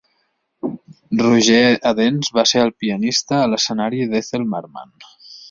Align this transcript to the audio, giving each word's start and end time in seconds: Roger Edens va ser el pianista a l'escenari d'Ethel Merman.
Roger 1.19 1.59
Edens 1.89 2.31
va 2.39 2.45
ser 2.53 2.63
el 2.69 2.73
pianista 2.85 3.39
a 3.43 3.53
l'escenari 3.53 4.09
d'Ethel 4.15 4.51
Merman. 4.57 4.99